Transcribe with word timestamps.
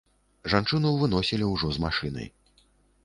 Жанчыну 0.53 0.93
выносілі 1.03 1.51
ўжо 1.53 1.67
з 1.77 1.87
машыны. 1.87 2.23